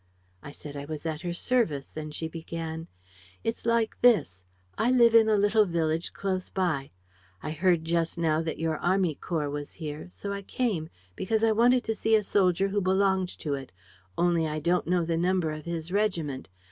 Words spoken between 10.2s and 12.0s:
I came, because I wanted to